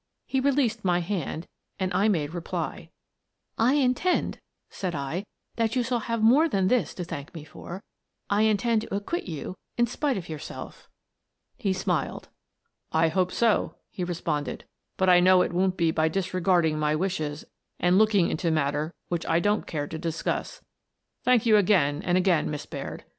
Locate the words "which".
19.09-19.27